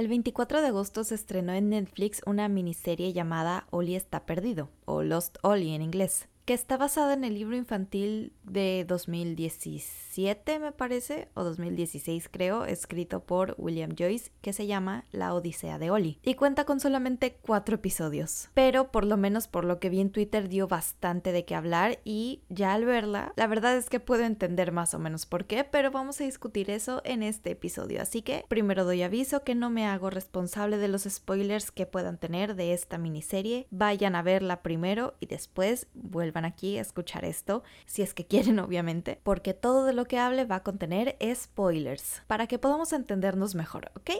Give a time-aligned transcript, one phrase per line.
[0.00, 5.02] El 24 de agosto se estrenó en Netflix una miniserie llamada Oli está perdido, o
[5.02, 11.28] Lost Oli en inglés que está basada en el libro infantil de 2017, me parece,
[11.34, 16.18] o 2016 creo, escrito por William Joyce, que se llama La Odisea de Oli.
[16.22, 18.48] Y cuenta con solamente cuatro episodios.
[18.54, 22.00] Pero por lo menos por lo que vi en Twitter dio bastante de qué hablar
[22.04, 25.64] y ya al verla, la verdad es que puedo entender más o menos por qué,
[25.64, 28.02] pero vamos a discutir eso en este episodio.
[28.02, 32.18] Así que primero doy aviso que no me hago responsable de los spoilers que puedan
[32.18, 33.66] tener de esta miniserie.
[33.70, 38.58] Vayan a verla primero y después vuelvan aquí a escuchar esto, si es que quieren
[38.60, 43.54] obviamente, porque todo de lo que hable va a contener spoilers, para que podamos entendernos
[43.54, 44.10] mejor, ¿ok?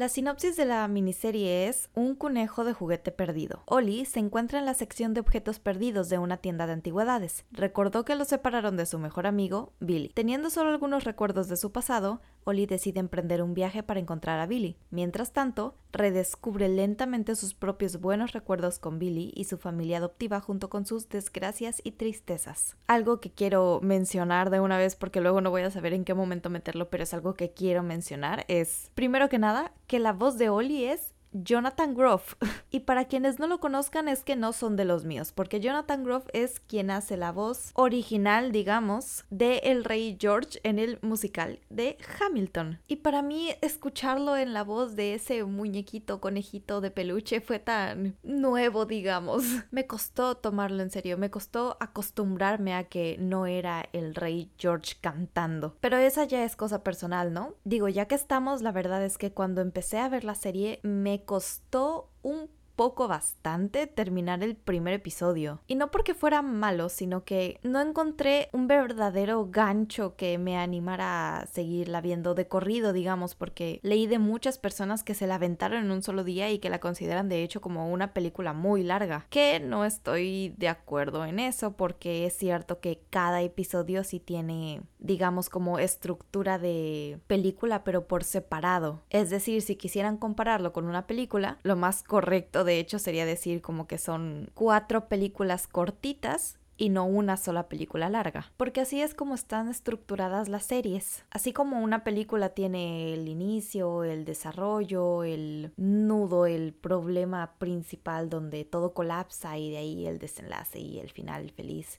[0.00, 3.62] La sinopsis de la miniserie es Un conejo de juguete perdido.
[3.66, 7.44] Oli se encuentra en la sección de objetos perdidos de una tienda de antigüedades.
[7.52, 10.08] Recordó que lo separaron de su mejor amigo, Billy.
[10.08, 14.46] Teniendo solo algunos recuerdos de su pasado, Oli decide emprender un viaje para encontrar a
[14.46, 14.78] Billy.
[14.90, 20.70] Mientras tanto, redescubre lentamente sus propios buenos recuerdos con Billy y su familia adoptiva junto
[20.70, 22.76] con sus desgracias y tristezas.
[22.86, 26.14] Algo que quiero mencionar de una vez porque luego no voy a saber en qué
[26.14, 30.38] momento meterlo, pero es algo que quiero mencionar es, primero que nada, que la voz
[30.38, 32.34] de Oli es Jonathan Groff.
[32.72, 36.04] Y para quienes no lo conozcan es que no son de los míos, porque Jonathan
[36.04, 41.58] Groff es quien hace la voz original, digamos, de el rey George en el musical
[41.68, 42.78] de Hamilton.
[42.86, 48.16] Y para mí escucharlo en la voz de ese muñequito conejito de peluche fue tan
[48.22, 49.42] nuevo, digamos.
[49.72, 54.94] Me costó tomarlo en serio, me costó acostumbrarme a que no era el rey George
[55.00, 55.76] cantando.
[55.80, 57.54] Pero esa ya es cosa personal, ¿no?
[57.64, 61.19] Digo, ya que estamos, la verdad es que cuando empecé a ver la serie me
[61.24, 62.48] costó un
[62.80, 65.60] poco bastante terminar el primer episodio.
[65.66, 71.40] Y no porque fuera malo, sino que no encontré un verdadero gancho que me animara
[71.40, 75.84] a seguirla viendo de corrido, digamos, porque leí de muchas personas que se la aventaron
[75.84, 79.26] en un solo día y que la consideran de hecho como una película muy larga.
[79.28, 84.80] Que no estoy de acuerdo en eso, porque es cierto que cada episodio sí tiene,
[85.00, 89.02] digamos, como estructura de película, pero por separado.
[89.10, 93.62] Es decir, si quisieran compararlo con una película, lo más correcto de hecho sería decir
[93.62, 99.14] como que son cuatro películas cortitas y no una sola película larga, porque así es
[99.14, 101.24] como están estructuradas las series.
[101.30, 108.64] Así como una película tiene el inicio, el desarrollo, el nudo, el problema principal donde
[108.64, 111.98] todo colapsa y de ahí el desenlace y el final feliz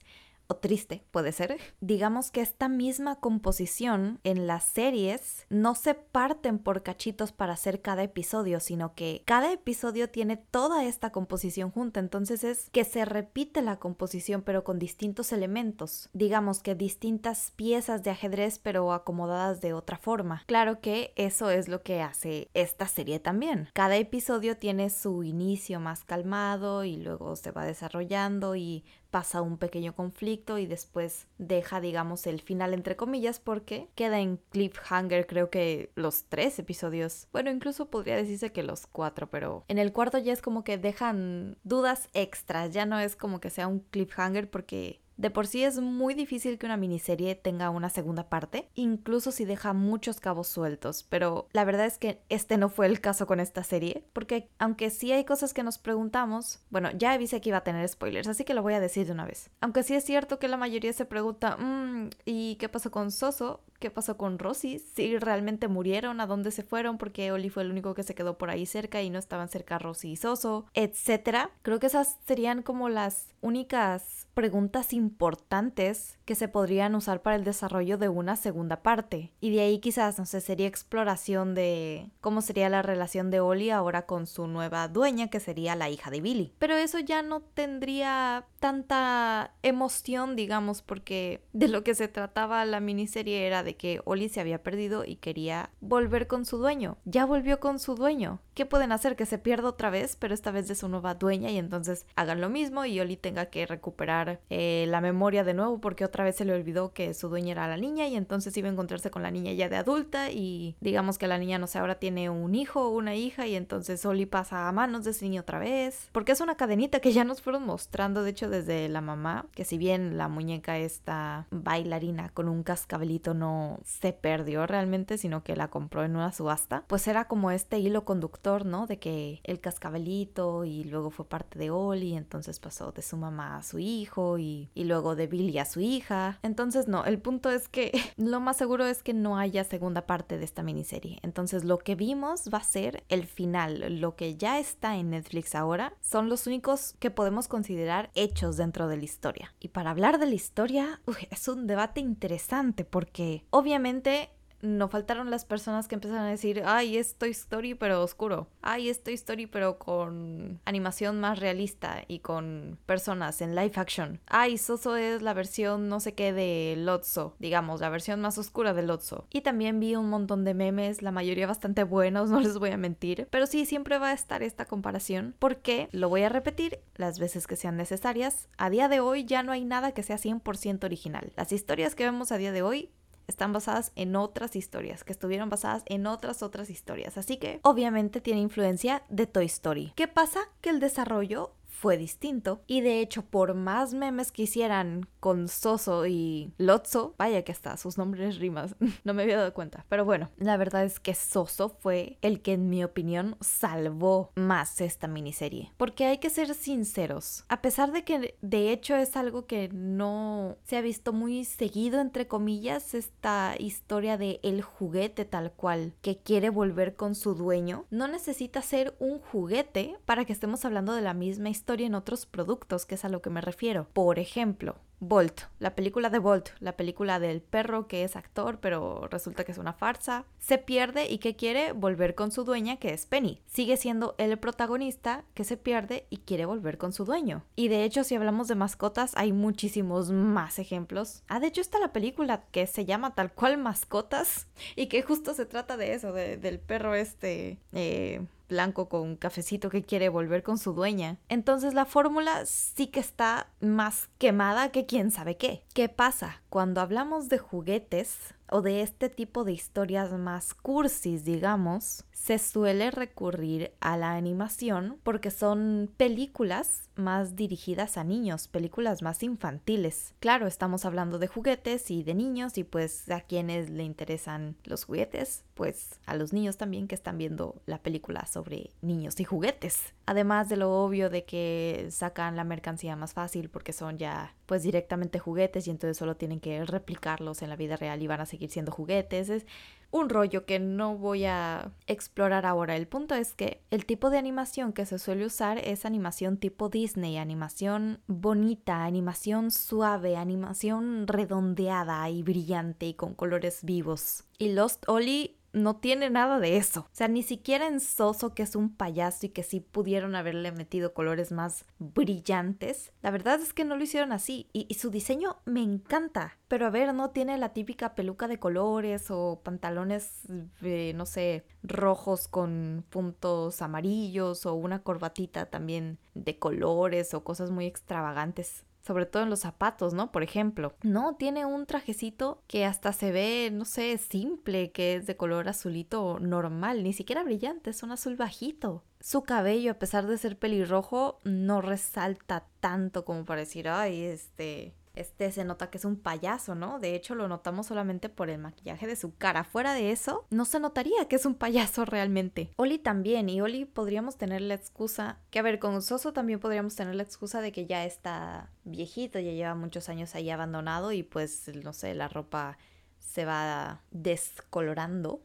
[0.56, 1.58] triste, puede ser.
[1.80, 7.80] Digamos que esta misma composición en las series no se parten por cachitos para hacer
[7.80, 12.00] cada episodio, sino que cada episodio tiene toda esta composición junta.
[12.00, 16.08] Entonces es que se repite la composición pero con distintos elementos.
[16.12, 20.44] Digamos que distintas piezas de ajedrez pero acomodadas de otra forma.
[20.46, 23.68] Claro que eso es lo que hace esta serie también.
[23.72, 29.58] Cada episodio tiene su inicio más calmado y luego se va desarrollando y pasa un
[29.58, 35.50] pequeño conflicto y después deja, digamos, el final entre comillas porque queda en cliffhanger creo
[35.50, 37.28] que los tres episodios.
[37.30, 40.78] Bueno, incluso podría decirse que los cuatro, pero en el cuarto ya es como que
[40.78, 45.64] dejan dudas extras, ya no es como que sea un cliffhanger porque de por sí
[45.64, 50.48] es muy difícil que una miniserie tenga una segunda parte, incluso si deja muchos cabos
[50.48, 54.48] sueltos, pero la verdad es que este no fue el caso con esta serie, porque
[54.58, 58.28] aunque sí hay cosas que nos preguntamos, bueno, ya avisé que iba a tener spoilers,
[58.28, 59.50] así que lo voy a decir de una vez.
[59.60, 63.60] Aunque sí es cierto que la mayoría se pregunta, mmm, ¿y qué pasó con Soso?
[63.82, 67.72] qué pasó con Rosy, si realmente murieron, a dónde se fueron, porque Oli fue el
[67.72, 71.50] único que se quedó por ahí cerca y no estaban cerca Rosy y Soso, etcétera.
[71.62, 77.44] Creo que esas serían como las únicas preguntas importantes que se podrían usar para el
[77.44, 79.32] desarrollo de una segunda parte.
[79.40, 83.70] Y de ahí quizás, no sé, sería exploración de cómo sería la relación de Oli
[83.70, 86.54] ahora con su nueva dueña, que sería la hija de Billy.
[86.58, 92.80] Pero eso ya no tendría tanta emoción, digamos, porque de lo que se trataba la
[92.80, 96.96] miniserie era de que Oli se había perdido y quería volver con su dueño.
[97.04, 98.40] Ya volvió con su dueño.
[98.54, 99.16] ¿Qué pueden hacer?
[99.16, 102.40] Que se pierda otra vez, pero esta vez de su nueva dueña y entonces hagan
[102.40, 106.36] lo mismo y Oli tenga que recuperar eh, la memoria de nuevo porque otra vez
[106.36, 109.22] se le olvidó que su dueña era la niña y entonces iba a encontrarse con
[109.22, 112.54] la niña ya de adulta y digamos que la niña no sé, ahora tiene un
[112.54, 116.08] hijo o una hija y entonces Oli pasa a manos de ese niño otra vez.
[116.12, 119.64] Porque es una cadenita que ya nos fueron mostrando, de hecho, desde la mamá, que
[119.64, 125.56] si bien la muñeca esta bailarina con un cascabelito no se perdió realmente, sino que
[125.56, 128.86] la compró en una subasta, pues era como este hilo conductor, ¿no?
[128.86, 133.56] De que el cascabelito y luego fue parte de Oli, entonces pasó de su mamá
[133.56, 136.38] a su hijo y, luego de Billy a su hija.
[136.42, 140.38] Entonces no, el punto es que lo más seguro es que no haya segunda parte
[140.38, 141.18] de esta miniserie.
[141.22, 144.00] Entonces lo que vimos va a ser el final.
[144.00, 148.88] Lo que ya está en Netflix ahora son los únicos que podemos considerar hechos dentro
[148.88, 149.54] de la historia.
[149.60, 151.00] Y para hablar de la historia,
[151.30, 154.30] es un debate interesante porque obviamente
[154.62, 158.88] no faltaron las personas que empezaron a decir, ay, es Toy Story pero oscuro, ay,
[158.88, 164.56] es Toy Story pero con animación más realista y con personas en live action, ay,
[164.56, 168.82] Soso es la versión no sé qué de Lotso, digamos, la versión más oscura de
[168.82, 169.26] Lotso.
[169.30, 172.76] Y también vi un montón de memes, la mayoría bastante buenos, no les voy a
[172.76, 177.18] mentir, pero sí, siempre va a estar esta comparación porque, lo voy a repetir las
[177.18, 180.84] veces que sean necesarias, a día de hoy ya no hay nada que sea 100%
[180.84, 181.32] original.
[181.36, 182.90] Las historias que vemos a día de hoy
[183.32, 187.18] están basadas en otras historias, que estuvieron basadas en otras otras historias.
[187.18, 189.92] Así que obviamente tiene influencia de Toy Story.
[189.96, 190.40] ¿Qué pasa?
[190.60, 192.62] Que el desarrollo fue distinto.
[192.66, 197.76] Y de hecho, por más memes que hicieran con Soso y Lotso, vaya que hasta
[197.76, 199.84] sus nombres rimas, no me había dado cuenta.
[199.88, 204.80] Pero bueno, la verdad es que Soso fue el que en mi opinión salvó más
[204.80, 205.72] esta miniserie.
[205.76, 210.56] Porque hay que ser sinceros, a pesar de que de hecho es algo que no
[210.64, 216.18] se ha visto muy seguido, entre comillas, esta historia de el juguete tal cual, que
[216.18, 221.02] quiere volver con su dueño, no necesita ser un juguete para que estemos hablando de
[221.02, 223.86] la misma historia en otros productos, que es a lo que me refiero.
[223.92, 229.08] Por ejemplo, Bolt, la película de Bolt, la película del perro que es actor pero
[229.10, 232.92] resulta que es una farsa, se pierde y que quiere volver con su dueña que
[232.92, 233.40] es Penny.
[233.46, 237.42] Sigue siendo el protagonista que se pierde y quiere volver con su dueño.
[237.56, 241.24] Y de hecho si hablamos de mascotas hay muchísimos más ejemplos.
[241.26, 245.34] Ah, de hecho está la película que se llama tal cual mascotas y que justo
[245.34, 247.58] se trata de eso, del perro este...
[247.72, 251.18] Eh, blanco con cafecito que quiere volver con su dueña.
[251.28, 255.64] Entonces la fórmula sí que está más quemada que quién sabe qué.
[255.74, 256.42] ¿Qué pasa?
[256.50, 262.90] Cuando hablamos de juguetes, o de este tipo de historias más cursis, digamos, se suele
[262.90, 270.14] recurrir a la animación porque son películas más dirigidas a niños, películas más infantiles.
[270.20, 274.84] Claro, estamos hablando de juguetes y de niños y pues a quienes le interesan los
[274.84, 279.94] juguetes, pues a los niños también que están viendo la película sobre niños y juguetes.
[280.04, 284.62] Además de lo obvio de que sacan la mercancía más fácil porque son ya pues
[284.62, 288.26] directamente juguetes y entonces solo tienen que replicarlos en la vida real y van a
[288.26, 289.28] seguir siendo juguetes.
[289.28, 289.46] Es
[289.92, 292.76] un rollo que no voy a explorar ahora.
[292.76, 296.70] El punto es que el tipo de animación que se suele usar es animación tipo
[296.70, 304.24] Disney, animación bonita, animación suave, animación redondeada y brillante y con colores vivos.
[304.38, 306.80] Y Lost Ollie no tiene nada de eso.
[306.80, 310.52] O sea, ni siquiera en Soso, que es un payaso y que sí pudieron haberle
[310.52, 312.92] metido colores más brillantes.
[313.02, 314.48] La verdad es que no lo hicieron así.
[314.52, 316.38] Y, su diseño me encanta.
[316.48, 320.22] Pero a ver, no tiene la típica peluca de colores o pantalones,
[320.62, 327.50] eh, no sé, rojos con puntos amarillos o una corbatita también de colores o cosas
[327.50, 330.12] muy extravagantes sobre todo en los zapatos, ¿no?
[330.12, 330.74] Por ejemplo.
[330.82, 335.48] No, tiene un trajecito que hasta se ve, no sé, simple, que es de color
[335.48, 338.84] azulito normal, ni siquiera brillante, es un azul bajito.
[339.00, 344.74] Su cabello, a pesar de ser pelirrojo, no resalta tanto como para decir, ay, este,
[344.94, 346.78] este se nota que es un payaso, ¿no?
[346.78, 349.44] De hecho, lo notamos solamente por el maquillaje de su cara.
[349.44, 352.52] Fuera de eso, no se notaría que es un payaso realmente.
[352.56, 356.76] Oli también, y Oli podríamos tener la excusa, que a ver, con Soso también podríamos
[356.76, 361.02] tener la excusa de que ya está viejito, ya lleva muchos años ahí abandonado y
[361.02, 362.58] pues, no sé, la ropa
[362.98, 365.22] se va descolorando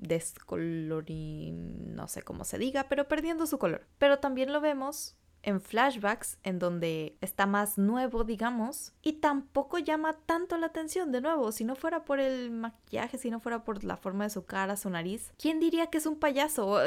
[0.00, 3.86] descolorín, no sé cómo se diga, pero perdiendo su color.
[3.98, 10.14] Pero también lo vemos en flashbacks en donde está más nuevo, digamos, y tampoco llama
[10.26, 13.84] tanto la atención de nuevo, si no fuera por el maquillaje, si no fuera por
[13.84, 16.78] la forma de su cara, su nariz, ¿quién diría que es un payaso?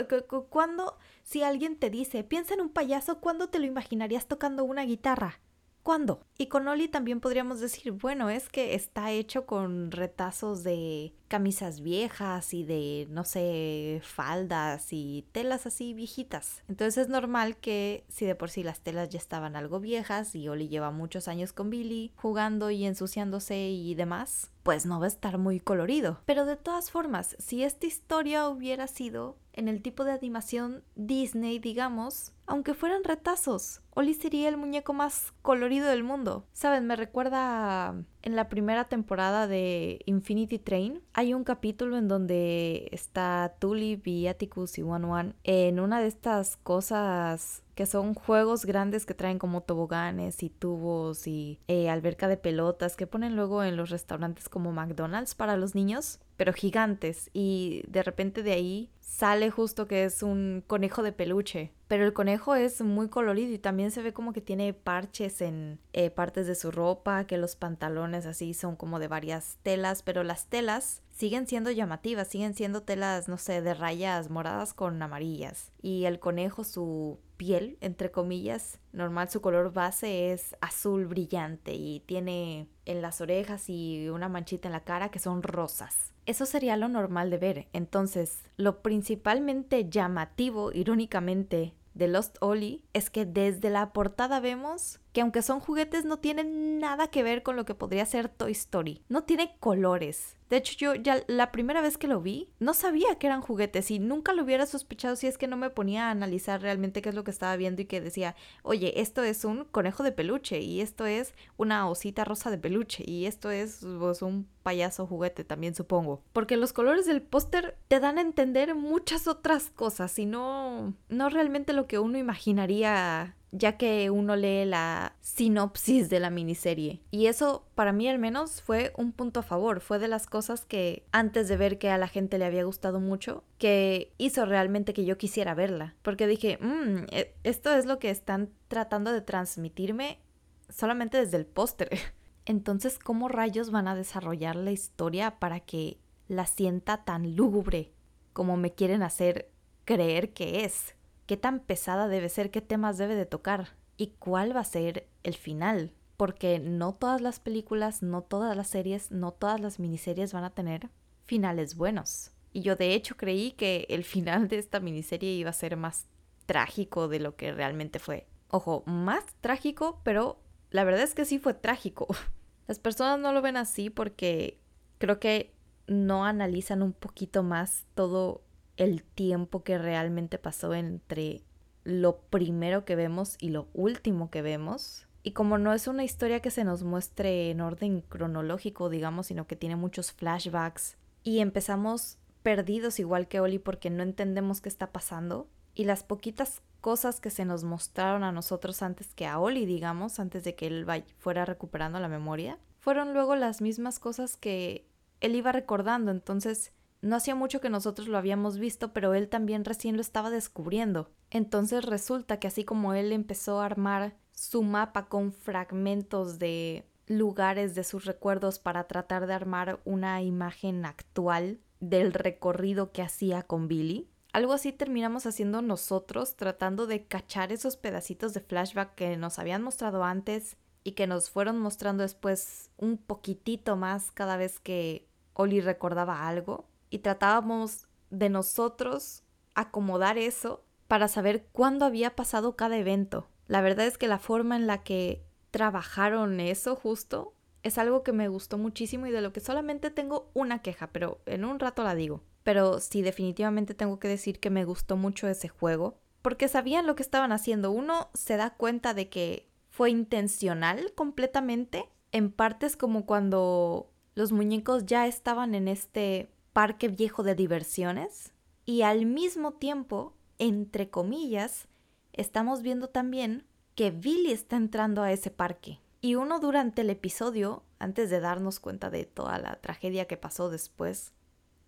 [0.49, 4.83] ¿Cuándo, si alguien te dice, piensa en un payaso, ¿cuándo te lo imaginarías tocando una
[4.83, 5.39] guitarra?
[5.83, 6.21] ¿Cuándo?
[6.37, 11.81] Y con Oli también podríamos decir, bueno, es que está hecho con retazos de camisas
[11.81, 16.63] viejas y de, no sé, faldas y telas así viejitas.
[16.69, 20.47] Entonces es normal que si de por sí las telas ya estaban algo viejas y
[20.47, 25.09] Oli lleva muchos años con Billy jugando y ensuciándose y demás, pues no va a
[25.09, 26.21] estar muy colorido.
[26.25, 31.59] Pero de todas formas, si esta historia hubiera sido en el tipo de animación Disney,
[31.59, 36.45] digamos, aunque fueran retazos, Oli sería el muñeco más colorido del mundo.
[36.53, 42.87] Saben, me recuerda en la primera temporada de Infinity Train hay un capítulo en donde
[42.91, 48.65] está Tulip y Atticus y One One en una de estas cosas que son juegos
[48.65, 53.63] grandes que traen como toboganes y tubos y eh, alberca de pelotas que ponen luego
[53.63, 58.89] en los restaurantes como McDonald's para los niños, pero gigantes y de repente de ahí
[59.01, 61.71] sale justo que es un conejo de peluche.
[61.93, 65.79] Pero el conejo es muy colorido y también se ve como que tiene parches en
[65.93, 70.23] eh, partes de su ropa, que los pantalones así son como de varias telas, pero
[70.23, 75.71] las telas siguen siendo llamativas, siguen siendo telas, no sé, de rayas moradas con amarillas.
[75.83, 81.99] Y el conejo, su piel, entre comillas, normal su color base es azul brillante y
[82.07, 86.11] tiene en las orejas y una manchita en la cara que son rosas.
[86.25, 87.67] Eso sería lo normal de ver.
[87.73, 95.21] Entonces, lo principalmente llamativo, irónicamente, de Lost Ollie es que desde la portada vemos que
[95.21, 99.03] aunque son juguetes no tienen nada que ver con lo que podría ser Toy Story.
[99.07, 100.35] No tiene colores.
[100.49, 103.89] De hecho, yo ya la primera vez que lo vi, no sabía que eran juguetes
[103.89, 107.09] y nunca lo hubiera sospechado si es que no me ponía a analizar realmente qué
[107.09, 110.59] es lo que estaba viendo y que decía, oye, esto es un conejo de peluche
[110.59, 115.43] y esto es una osita rosa de peluche y esto es pues, un payaso juguete
[115.43, 116.21] también supongo.
[116.33, 121.29] Porque los colores del póster te dan a entender muchas otras cosas y no, no
[121.29, 127.01] realmente lo que uno imaginaría ya que uno lee la sinopsis de la miniserie.
[127.11, 130.65] Y eso para mí al menos fue un punto a favor, fue de las cosas
[130.65, 134.93] que antes de ver que a la gente le había gustado mucho, que hizo realmente
[134.93, 135.95] que yo quisiera verla.
[136.01, 137.05] Porque dije, mmm,
[137.43, 140.19] esto es lo que están tratando de transmitirme
[140.67, 141.89] solamente desde el póster.
[142.45, 147.91] Entonces, ¿cómo rayos van a desarrollar la historia para que la sienta tan lúgubre
[148.33, 149.51] como me quieren hacer
[149.85, 150.95] creer que es?
[151.25, 155.07] Qué tan pesada debe ser, qué temas debe de tocar y cuál va a ser
[155.23, 155.93] el final.
[156.17, 160.51] Porque no todas las películas, no todas las series, no todas las miniseries van a
[160.51, 160.89] tener
[161.25, 162.31] finales buenos.
[162.51, 166.07] Y yo de hecho creí que el final de esta miniserie iba a ser más
[166.45, 168.27] trágico de lo que realmente fue.
[168.49, 170.39] Ojo, más trágico, pero
[170.69, 172.07] la verdad es que sí fue trágico.
[172.67, 174.59] Las personas no lo ven así porque
[174.99, 175.53] creo que
[175.87, 178.43] no analizan un poquito más todo
[178.77, 181.41] el tiempo que realmente pasó entre
[181.83, 185.07] lo primero que vemos y lo último que vemos.
[185.21, 189.47] Y como no es una historia que se nos muestre en orden cronológico, digamos, sino
[189.47, 194.91] que tiene muchos flashbacks y empezamos perdidos igual que Oli porque no entendemos qué está
[194.91, 199.65] pasando y las poquitas cosas que se nos mostraron a nosotros antes que a Oli,
[199.65, 200.85] digamos, antes de que él
[201.17, 204.85] fuera recuperando la memoria, fueron luego las mismas cosas que
[205.21, 209.65] él iba recordando, entonces no hacía mucho que nosotros lo habíamos visto, pero él también
[209.65, 211.11] recién lo estaba descubriendo.
[211.31, 217.75] Entonces resulta que así como él empezó a armar su mapa con fragmentos de lugares
[217.75, 223.67] de sus recuerdos para tratar de armar una imagen actual del recorrido que hacía con
[223.67, 224.09] Billy.
[224.31, 229.61] Algo así terminamos haciendo nosotros, tratando de cachar esos pedacitos de flashback que nos habían
[229.61, 230.55] mostrado antes
[230.85, 236.69] y que nos fueron mostrando después un poquitito más cada vez que Oli recordaba algo
[236.93, 239.23] y tratábamos de nosotros
[239.55, 243.27] acomodar eso para saber cuándo había pasado cada evento.
[243.47, 247.33] La verdad es que la forma en la que trabajaron eso justo
[247.63, 251.19] es algo que me gustó muchísimo y de lo que solamente tengo una queja, pero
[251.25, 252.21] en un rato la digo.
[252.43, 256.95] Pero sí, definitivamente tengo que decir que me gustó mucho ese juego, porque sabían lo
[256.95, 257.71] que estaban haciendo.
[257.71, 261.89] Uno se da cuenta de que fue intencional completamente.
[262.11, 268.31] En partes como cuando los muñecos ya estaban en este parque viejo de diversiones
[268.65, 271.67] y al mismo tiempo, entre comillas,
[272.13, 273.45] estamos viendo también
[273.75, 275.79] que Billy está entrando a ese parque.
[275.99, 280.49] Y uno durante el episodio, antes de darnos cuenta de toda la tragedia que pasó
[280.49, 281.13] después,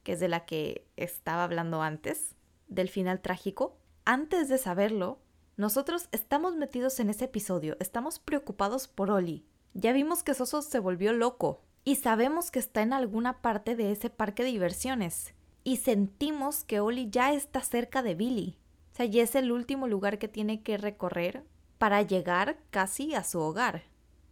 [0.04, 2.36] que es de la que estaba hablando antes,
[2.68, 5.20] del final trágico, antes de saberlo,
[5.58, 9.46] nosotros estamos metidos en ese episodio, estamos preocupados por Oli.
[9.74, 13.92] Ya vimos que Soso se volvió loco, y sabemos que está en alguna parte de
[13.92, 18.58] ese parque de diversiones y sentimos que Oli ya está cerca de Billy.
[18.92, 21.46] O sea, ya es el último lugar que tiene que recorrer
[21.78, 23.84] para llegar casi a su hogar.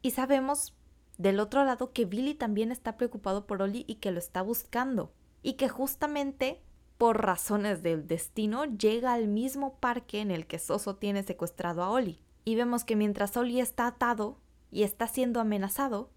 [0.02, 0.74] Y sabemos
[1.18, 5.14] del otro lado que Billy también está preocupado por Oli y que lo está buscando.
[5.44, 6.62] Y que justamente
[6.98, 11.90] por razones del destino llega al mismo parque en el que Soso tiene secuestrado a
[11.92, 12.20] Oli.
[12.46, 14.40] Y vemos que mientras Oli está atado
[14.72, 16.10] y está siendo amenazado,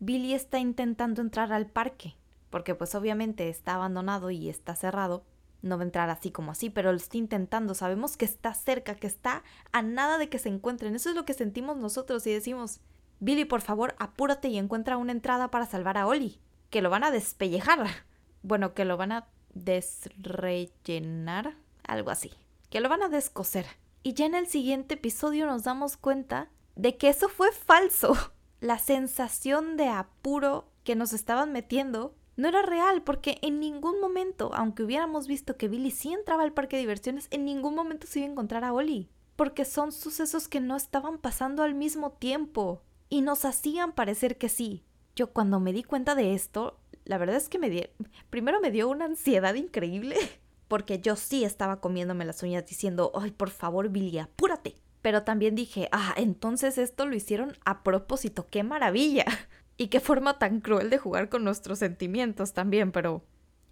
[0.00, 2.16] Billy está intentando entrar al parque,
[2.50, 5.24] porque pues obviamente está abandonado y está cerrado.
[5.60, 7.74] No va a entrar así como así, pero lo está intentando.
[7.74, 10.94] Sabemos que está cerca, que está a nada de que se encuentren.
[10.94, 12.78] Eso es lo que sentimos nosotros y decimos,
[13.18, 16.38] Billy, por favor, apúrate y encuentra una entrada para salvar a Oli.
[16.70, 17.86] Que lo van a despellejar.
[18.40, 21.56] Bueno, que lo van a desrellenar.
[21.82, 22.30] Algo así.
[22.70, 23.66] Que lo van a descoser.
[24.04, 28.16] Y ya en el siguiente episodio nos damos cuenta de que eso fue falso.
[28.60, 34.50] La sensación de apuro que nos estaban metiendo no era real porque en ningún momento,
[34.54, 38.20] aunque hubiéramos visto que Billy sí entraba al parque de diversiones, en ningún momento se
[38.20, 39.10] iba a encontrar a Oli.
[39.36, 44.48] Porque son sucesos que no estaban pasando al mismo tiempo y nos hacían parecer que
[44.48, 44.84] sí.
[45.14, 47.86] Yo cuando me di cuenta de esto, la verdad es que me di...
[48.28, 50.16] primero me dio una ansiedad increíble
[50.68, 54.76] porque yo sí estaba comiéndome las uñas diciendo, ay, por favor, Billy, apúrate.
[55.02, 59.24] Pero también dije, ah, entonces esto lo hicieron a propósito, qué maravilla.
[59.80, 63.22] Y qué forma tan cruel de jugar con nuestros sentimientos también, pero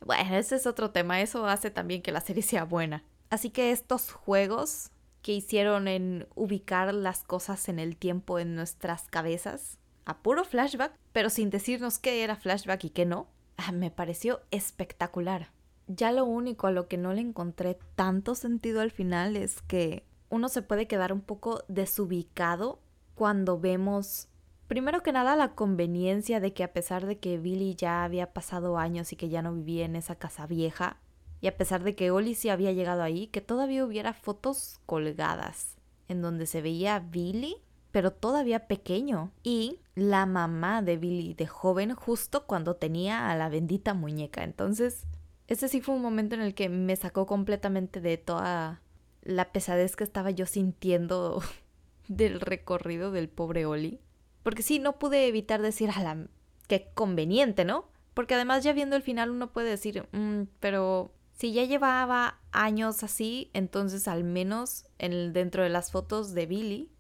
[0.04, 3.02] bueno, ese es otro tema, eso hace también que la serie sea buena.
[3.28, 4.92] Así que estos juegos
[5.23, 10.92] que hicieron en ubicar las cosas en el tiempo en nuestras cabezas, a puro flashback,
[11.12, 15.50] pero sin decirnos qué era flashback y qué no, ah, me pareció espectacular.
[15.88, 20.04] Ya lo único a lo que no le encontré tanto sentido al final es que
[20.28, 22.80] uno se puede quedar un poco desubicado
[23.14, 24.28] cuando vemos
[24.68, 28.78] Primero que nada, la conveniencia de que a pesar de que Billy ya había pasado
[28.78, 30.99] años y que ya no vivía en esa casa vieja,
[31.40, 35.76] y a pesar de que Oli sí había llegado ahí, que todavía hubiera fotos colgadas
[36.09, 37.56] en donde se veía Billy,
[37.92, 43.49] pero todavía pequeño, y la mamá de Billy de joven justo cuando tenía a la
[43.49, 44.42] bendita muñeca.
[44.42, 45.06] Entonces,
[45.47, 48.83] ese sí fue un momento en el que me sacó completamente de toda
[49.26, 51.42] la pesadez que estaba yo sintiendo
[52.09, 54.00] del recorrido del pobre Oli.
[54.42, 56.28] Porque sí, no pude evitar decir, a la...
[56.68, 57.88] qué conveniente, ¿no?
[58.14, 63.02] Porque además ya viendo el final uno puede decir, mm, pero si ya llevaba años
[63.02, 66.90] así, entonces al menos en dentro de las fotos de Billy,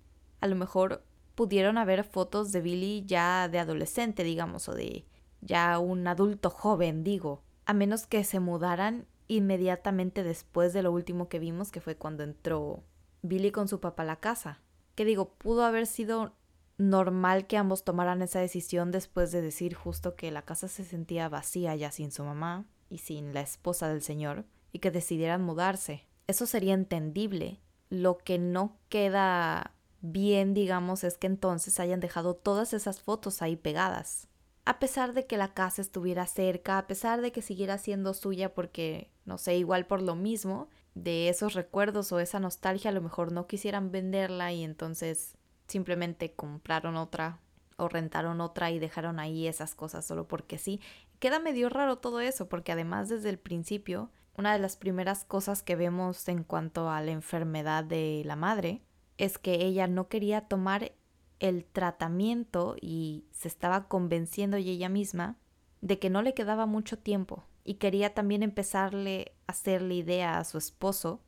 [0.40, 1.04] a lo mejor
[1.34, 5.06] pudieron haber fotos de Billy ya de adolescente, digamos, o de
[5.40, 11.28] ya un adulto joven, digo, a menos que se mudaran inmediatamente después de lo último
[11.28, 12.84] que vimos, que fue cuando entró
[13.22, 14.60] Billy con su papá a la casa.
[14.94, 16.34] Que digo, pudo haber sido
[16.78, 21.28] normal que ambos tomaran esa decisión después de decir justo que la casa se sentía
[21.28, 26.06] vacía ya sin su mamá y sin la esposa del señor y que decidieran mudarse.
[26.26, 27.60] Eso sería entendible.
[27.88, 33.56] Lo que no queda bien, digamos, es que entonces hayan dejado todas esas fotos ahí
[33.56, 34.28] pegadas.
[34.66, 38.52] A pesar de que la casa estuviera cerca, a pesar de que siguiera siendo suya
[38.52, 43.00] porque, no sé, igual por lo mismo, de esos recuerdos o esa nostalgia a lo
[43.00, 45.36] mejor no quisieran venderla y entonces
[45.68, 47.38] simplemente compraron otra
[47.76, 50.80] o rentaron otra y dejaron ahí esas cosas solo porque sí.
[51.20, 55.62] Queda medio raro todo eso porque además desde el principio una de las primeras cosas
[55.62, 58.82] que vemos en cuanto a la enfermedad de la madre
[59.16, 60.92] es que ella no quería tomar
[61.40, 65.36] el tratamiento y se estaba convenciendo ella misma
[65.80, 70.44] de que no le quedaba mucho tiempo y quería también empezarle a hacerle idea a
[70.44, 71.20] su esposo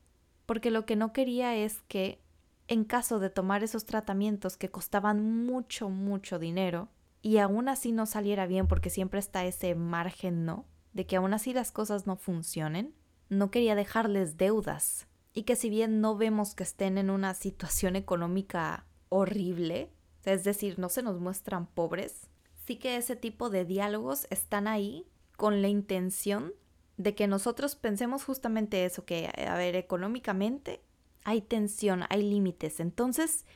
[0.47, 2.23] porque lo que no quería es que
[2.69, 6.89] en caso de tomar esos tratamientos que costaban mucho, mucho dinero
[7.23, 10.67] y aún así no saliera bien porque siempre está ese margen, ¿no?
[10.93, 12.95] De que aún así las cosas no funcionen,
[13.29, 17.97] no quería dejarles deudas y que si bien no vemos que estén en una situación
[17.97, 19.91] económica horrible,
[20.25, 22.29] es decir, no se nos muestran pobres,
[22.67, 26.53] sí que ese tipo de diálogos están ahí con la intención
[26.97, 30.83] de que nosotros pensemos justamente eso, que, a ver, económicamente
[31.25, 32.81] hay tensión, hay límites.
[32.81, 33.47] Entonces,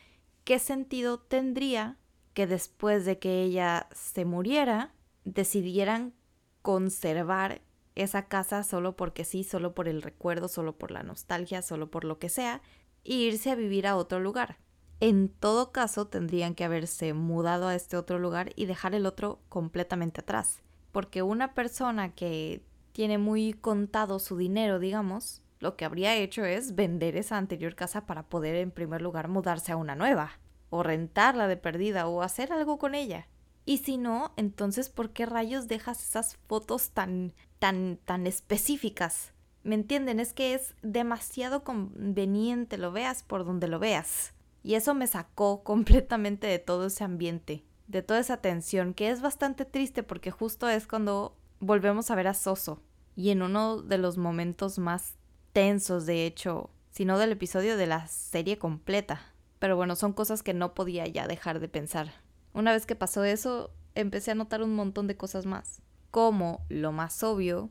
[0.45, 1.99] ¿qué sentido tendría
[2.35, 4.95] que después de que ella se muriera,
[5.25, 6.15] decidieran
[6.63, 7.63] conservar
[7.95, 12.05] esa casa solo porque sí, solo por el recuerdo, solo por la nostalgia, solo por
[12.05, 12.63] lo que sea,
[13.05, 14.59] e irse a vivir a otro lugar?
[15.03, 19.41] En todo caso, tendrían que haberse mudado a este otro lugar y dejar el otro
[19.49, 20.63] completamente atrás.
[20.93, 22.63] Porque una persona que
[22.93, 28.07] tiene muy contado su dinero, digamos, lo que habría hecho es vender esa anterior casa
[28.07, 30.39] para poder en primer lugar mudarse a una nueva,
[30.71, 33.27] o rentarla de perdida, o hacer algo con ella.
[33.65, 39.33] Y si no, entonces ¿por qué rayos dejas esas fotos tan, tan, tan específicas?
[39.65, 40.21] ¿Me entienden?
[40.21, 44.33] Es que es demasiado conveniente, lo veas por donde lo veas.
[44.63, 49.21] Y eso me sacó completamente de todo ese ambiente, de toda esa tensión, que es
[49.21, 52.83] bastante triste porque justo es cuando volvemos a ver a Soso.
[53.15, 55.15] Y en uno de los momentos más
[55.53, 59.21] tensos, de hecho, sino del episodio de la serie completa.
[59.59, 62.13] Pero bueno, son cosas que no podía ya dejar de pensar.
[62.55, 65.83] Una vez que pasó eso, empecé a notar un montón de cosas más.
[66.11, 67.71] Como, lo más obvio,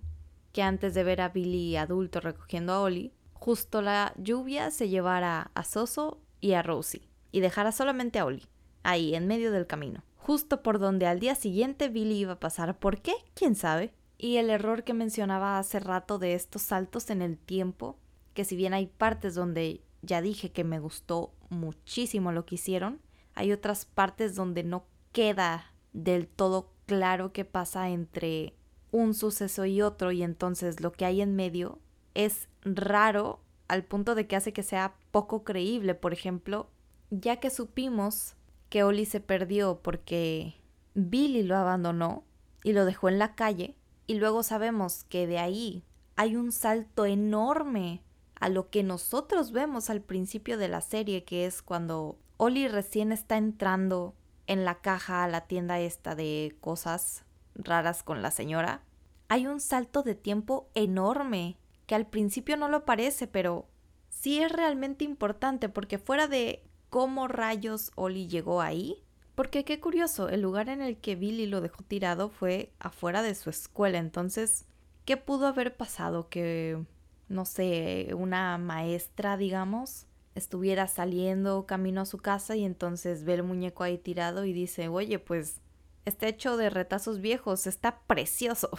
[0.52, 5.52] que antes de ver a Billy adulto recogiendo a Oli, justo la lluvia se llevara
[5.54, 8.48] a Soso y a Rosie, y dejara solamente a Oli.
[8.84, 12.78] ahí en medio del camino, justo por donde al día siguiente Billy iba a pasar.
[12.80, 13.14] ¿Por qué?
[13.36, 13.94] ¿Quién sabe?
[14.18, 17.98] Y el error que mencionaba hace rato de estos saltos en el tiempo,
[18.34, 23.02] que si bien hay partes donde ya dije que me gustó muchísimo lo que hicieron,
[23.34, 28.56] hay otras partes donde no queda del todo claro qué pasa entre
[28.92, 31.80] un suceso y otro y entonces lo que hay en medio
[32.14, 33.40] es raro
[33.72, 35.96] al punto de que hace que sea poco creíble.
[35.96, 36.70] Por ejemplo,
[37.10, 38.36] ya que supimos
[38.68, 40.56] que Oli se perdió porque
[40.94, 42.26] Billy lo abandonó
[42.66, 45.86] y lo dejó en la calle, y luego sabemos que de ahí
[46.18, 48.04] hay un salto enorme
[48.36, 53.14] a lo que nosotros vemos al principio de la serie, que es cuando Oli recién
[53.14, 54.16] está entrando
[54.48, 57.24] en la caja a la tienda esta de cosas
[57.56, 58.84] raras con la señora.
[59.30, 61.58] Hay un salto de tiempo enorme
[61.92, 63.68] que al principio no lo parece, pero
[64.08, 69.04] sí es realmente importante porque fuera de cómo rayos Oli llegó ahí,
[69.36, 73.36] porque qué curioso, el lugar en el que Billy lo dejó tirado fue afuera de
[73.36, 74.68] su escuela, entonces,
[75.04, 76.30] ¿qué pudo haber pasado?
[76.30, 76.82] Que,
[77.28, 83.44] no sé, una maestra, digamos, estuviera saliendo camino a su casa y entonces ve el
[83.44, 85.60] muñeco ahí tirado y dice, oye, pues,
[86.06, 88.70] está hecho de retazos viejos, está precioso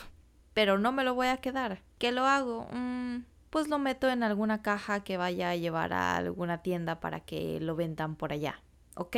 [0.54, 1.82] pero no me lo voy a quedar.
[1.98, 2.66] ¿Qué lo hago?
[2.72, 7.20] Mm, pues lo meto en alguna caja que vaya a llevar a alguna tienda para
[7.20, 8.62] que lo vendan por allá.
[8.94, 9.16] ¿Ok?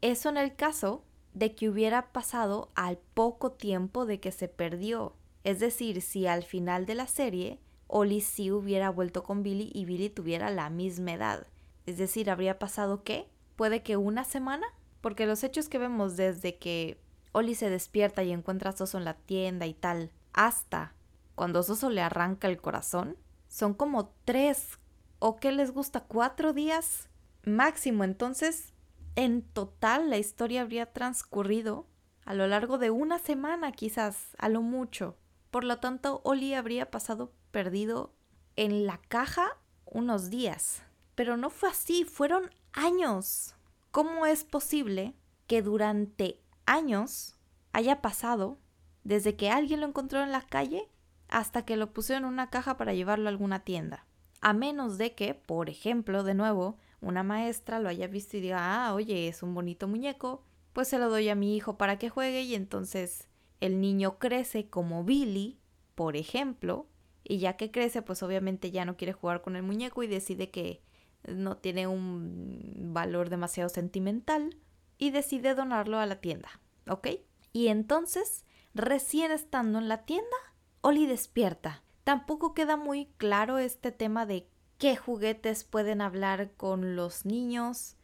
[0.00, 5.14] Eso en el caso de que hubiera pasado al poco tiempo de que se perdió.
[5.44, 9.84] Es decir, si al final de la serie Oli sí hubiera vuelto con Billy y
[9.84, 11.46] Billy tuviera la misma edad.
[11.86, 13.28] Es decir, habría pasado qué?
[13.56, 14.66] Puede que una semana,
[15.00, 17.00] porque los hechos que vemos desde que
[17.32, 20.94] Oli se despierta y encuentra a Soso en la tienda y tal, hasta
[21.34, 23.16] cuando Soso le arranca el corazón,
[23.48, 24.78] son como tres
[25.18, 27.08] o que les gusta cuatro días
[27.44, 28.04] máximo.
[28.04, 28.74] Entonces,
[29.16, 31.86] en total la historia habría transcurrido
[32.24, 35.16] a lo largo de una semana quizás, a lo mucho.
[35.50, 38.12] Por lo tanto, Oli habría pasado perdido
[38.56, 40.82] en la caja unos días.
[41.14, 43.54] Pero no fue así, fueron años.
[43.90, 45.14] ¿Cómo es posible
[45.46, 47.36] que durante años
[47.72, 48.58] haya pasado
[49.04, 50.88] desde que alguien lo encontró en la calle
[51.28, 54.06] hasta que lo puso en una caja para llevarlo a alguna tienda.
[54.40, 58.86] A menos de que, por ejemplo, de nuevo, una maestra lo haya visto y diga,
[58.86, 62.10] ah, oye, es un bonito muñeco, pues se lo doy a mi hijo para que
[62.10, 63.28] juegue y entonces
[63.60, 65.58] el niño crece como Billy,
[65.94, 66.86] por ejemplo,
[67.22, 70.50] y ya que crece, pues obviamente ya no quiere jugar con el muñeco y decide
[70.50, 70.82] que
[71.28, 74.56] no tiene un valor demasiado sentimental
[74.98, 76.48] y decide donarlo a la tienda,
[76.88, 77.08] ¿ok?
[77.52, 80.36] Y entonces Recién estando en la tienda,
[80.80, 81.82] Oli despierta.
[82.04, 87.96] Tampoco queda muy claro este tema de qué juguetes pueden hablar con los niños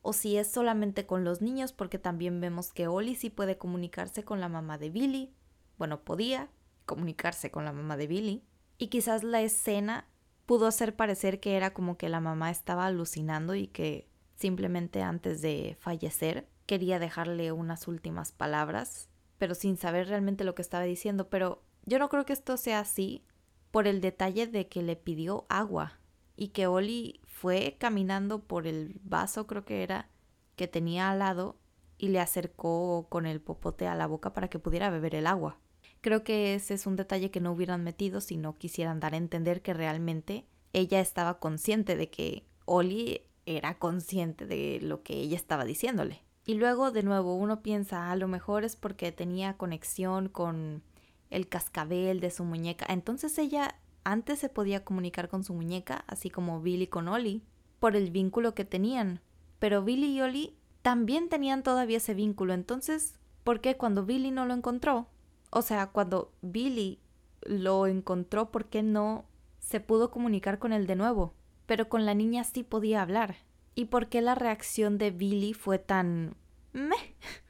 [0.00, 4.24] o si es solamente con los niños porque también vemos que Oli sí puede comunicarse
[4.24, 5.34] con la mamá de Billy.
[5.76, 6.48] Bueno, podía
[6.86, 8.44] comunicarse con la mamá de Billy.
[8.78, 10.06] Y quizás la escena
[10.46, 15.42] pudo hacer parecer que era como que la mamá estaba alucinando y que simplemente antes
[15.42, 19.08] de fallecer quería dejarle unas últimas palabras
[19.42, 21.28] pero sin saber realmente lo que estaba diciendo.
[21.28, 23.24] Pero yo no creo que esto sea así
[23.72, 25.98] por el detalle de que le pidió agua
[26.36, 30.08] y que Oli fue caminando por el vaso, creo que era,
[30.54, 31.56] que tenía al lado
[31.98, 35.58] y le acercó con el popote a la boca para que pudiera beber el agua.
[36.02, 39.16] Creo que ese es un detalle que no hubieran metido si no quisieran dar a
[39.16, 45.34] entender que realmente ella estaba consciente de que Oli era consciente de lo que ella
[45.34, 46.22] estaba diciéndole.
[46.44, 50.82] Y luego de nuevo uno piensa, a lo mejor es porque tenía conexión con
[51.30, 52.86] el cascabel de su muñeca.
[52.88, 57.42] Entonces ella antes se podía comunicar con su muñeca, así como Billy con Oli,
[57.78, 59.20] por el vínculo que tenían.
[59.58, 62.52] Pero Billy y Oli también tenían todavía ese vínculo.
[62.52, 65.06] Entonces, ¿por qué cuando Billy no lo encontró?
[65.50, 66.98] O sea, cuando Billy
[67.42, 69.26] lo encontró, ¿por qué no
[69.60, 71.34] se pudo comunicar con él de nuevo?
[71.66, 73.36] Pero con la niña sí podía hablar.
[73.74, 76.36] ¿Y por qué la reacción de Billy fue tan...
[76.72, 77.14] meh?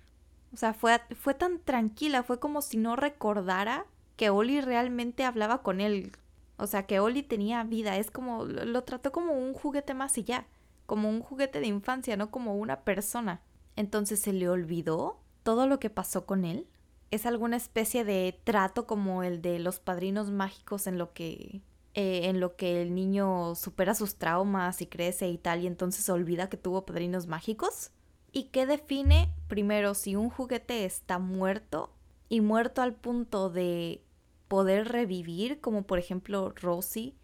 [0.53, 5.63] O sea, fue, fue tan tranquila, fue como si no recordara que Oli realmente hablaba
[5.63, 6.13] con él.
[6.59, 7.97] O sea, que Oli tenía vida.
[7.97, 10.47] Es como, lo trató como un juguete más y ya.
[10.85, 13.41] Como un juguete de infancia, no como una persona.
[13.77, 16.67] Entonces se le olvidó todo lo que pasó con él.
[17.11, 21.63] Es alguna especie de trato como el de los padrinos mágicos en lo que
[21.95, 26.09] eh, en lo que el niño supera sus traumas y crece y tal, y entonces
[26.09, 27.91] olvida que tuvo padrinos mágicos?
[28.33, 31.93] ¿Y qué define, primero, si un juguete está muerto
[32.31, 34.03] y muerto al punto de
[34.49, 37.15] poder revivir, como por ejemplo Rosie,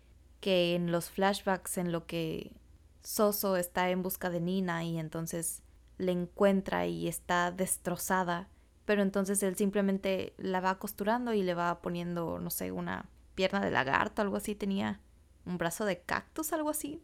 [0.41, 2.53] que en los flashbacks en lo que
[3.03, 5.63] Soso está en busca de Nina y entonces
[5.97, 8.49] le encuentra y está destrozada,
[8.85, 13.61] pero entonces él simplemente la va costurando y le va poniendo, no sé, una pierna
[13.61, 15.01] de lagarto, algo así, tenía
[15.47, 17.01] un brazo de cactus, algo así.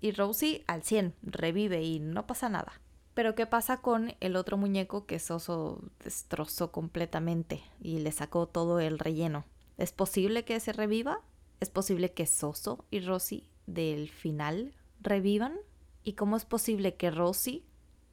[0.00, 2.80] Y Rosie al 100, revive y no pasa nada.
[3.14, 8.80] Pero ¿qué pasa con el otro muñeco que Soso destrozó completamente y le sacó todo
[8.80, 9.44] el relleno?
[9.76, 11.20] ¿Es posible que se reviva?
[11.60, 15.60] ¿Es posible que Soso y Rosie del final revivan?
[16.02, 17.62] ¿Y cómo es posible que Rosie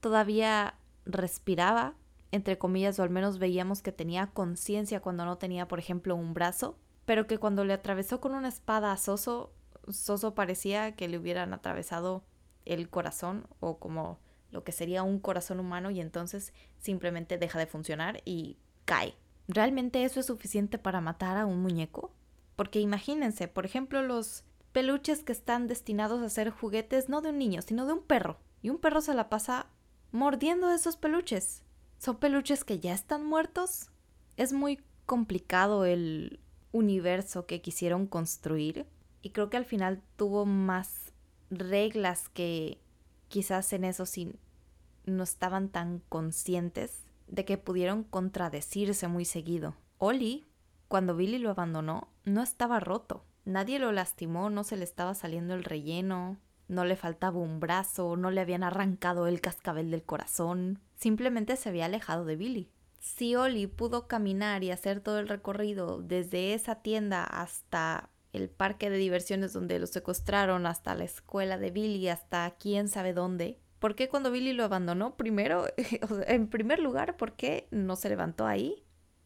[0.02, 0.76] todavía
[1.08, 1.96] respiraba,
[2.32, 6.36] entre comillas, o al menos veíamos que tenía conciencia cuando no tenía, por ejemplo, un
[6.36, 9.54] brazo, pero que cuando le atravesó con una espada a Soso,
[9.90, 12.24] Soso parecía que le hubieran atravesado
[12.66, 14.20] el corazón o como
[14.52, 19.16] lo que sería un corazón humano y entonces simplemente deja de funcionar y cae.
[19.48, 22.12] ¿Realmente eso es suficiente para matar a un muñeco?
[22.56, 27.38] Porque imagínense, por ejemplo, los peluches que están destinados a ser juguetes no de un
[27.38, 28.40] niño, sino de un perro.
[28.62, 29.68] Y un perro se la pasa
[30.12, 31.62] mordiendo esos peluches.
[32.00, 33.90] ¿Son peluches que ya están muertos?
[34.38, 36.40] Es muy complicado el
[36.76, 38.86] universo que quisieron construir
[39.22, 41.14] y creo que al final tuvo más
[41.50, 42.80] reglas que
[43.28, 44.34] quizás en eso sí
[45.06, 49.76] no estaban tan conscientes de que pudieron contradecirse muy seguido.
[49.98, 50.46] Oli,
[50.88, 53.24] cuando Billy lo abandonó, no estaba roto.
[53.46, 58.18] Nadie lo lastimó, no se le estaba saliendo el relleno, no le faltaba un brazo,
[58.18, 62.72] no le habían arrancado el cascabel del corazón, simplemente se había alejado de Billy.
[63.06, 68.90] Si Oli pudo caminar y hacer todo el recorrido desde esa tienda hasta el parque
[68.90, 73.96] de diversiones donde lo secuestraron, hasta la escuela de Billy, hasta quién sabe dónde, ¿Por
[73.96, 75.16] qué cuando Billy lo abandonó?
[75.16, 75.68] Primero,
[76.28, 78.84] en primer lugar, ¿por qué no se levantó ahí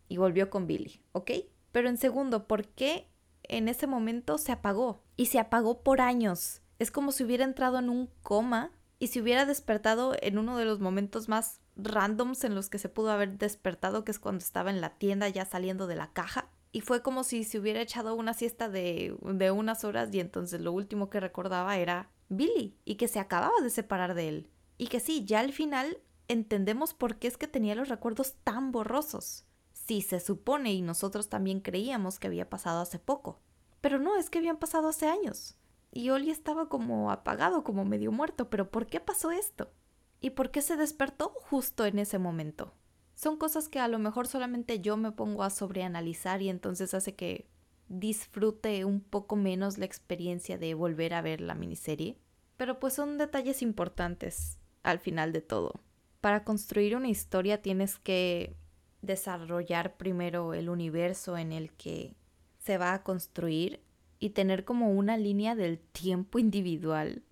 [0.10, 1.02] y volvió con Billy?
[1.14, 1.32] ¿Ok?
[1.72, 3.08] Pero en segundo, ¿por qué
[3.44, 5.02] en ese momento se apagó?
[5.16, 6.62] Y se apagó por años.
[6.78, 10.66] Es como si hubiera entrado en un coma y se hubiera despertado en uno de
[10.66, 14.70] los momentos más randoms en los que se pudo haber despertado, que es cuando estaba
[14.70, 16.50] en la tienda ya saliendo de la caja.
[16.72, 20.62] Y fue como si se hubiera echado una siesta de, de unas horas y entonces
[20.62, 24.50] lo último que recordaba era Billy y que se acababa de separar de él.
[24.78, 28.72] Y que sí, ya al final entendemos por qué es que tenía los recuerdos tan
[28.72, 29.46] borrosos.
[29.74, 33.40] Sí, se supone y nosotros también creíamos que había pasado hace poco.
[33.82, 35.56] Pero no, es que habían pasado hace años.
[35.92, 38.50] Y Oli estaba como apagado, como medio muerto.
[38.50, 39.72] Pero ¿por qué pasó esto?
[40.22, 42.74] ¿Y por qué se despertó justo en ese momento?
[43.16, 47.16] Son cosas que a lo mejor solamente yo me pongo a sobreanalizar y entonces hace
[47.16, 47.48] que
[47.88, 52.18] disfrute un poco menos la experiencia de volver a ver la miniserie.
[52.58, 55.82] Pero pues son detalles importantes al final de todo.
[56.22, 58.56] Para construir una historia tienes que
[59.02, 62.16] desarrollar primero el universo en el que
[62.60, 63.82] se va a construir
[64.20, 67.24] y tener como una línea del tiempo individual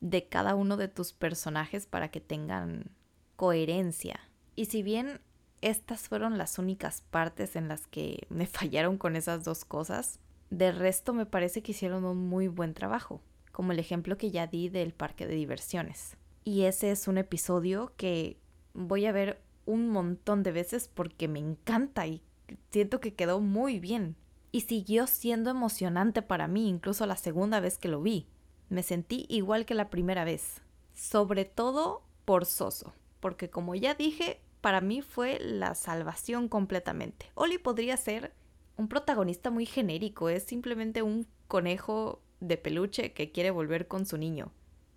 [0.00, 2.90] de cada uno de tus personajes para que tengan
[3.36, 4.20] coherencia.
[4.54, 5.20] Y si bien
[5.60, 10.20] estas fueron las únicas partes en las que me fallaron con esas dos cosas.
[10.50, 14.46] De resto me parece que hicieron un muy buen trabajo, como el ejemplo que ya
[14.46, 16.16] di del parque de diversiones.
[16.44, 18.38] Y ese es un episodio que
[18.72, 22.22] voy a ver un montón de veces porque me encanta y
[22.70, 24.14] siento que quedó muy bien.
[24.52, 28.28] Y siguió siendo emocionante para mí incluso la segunda vez que lo vi.
[28.68, 30.62] Me sentí igual que la primera vez.
[30.94, 37.30] Sobre todo por Soso, porque como ya dije, para mí fue la salvación completamente.
[37.34, 38.32] Oli podría ser
[38.76, 44.18] un protagonista muy genérico, es simplemente un conejo de peluche que quiere volver con su
[44.18, 44.52] niño.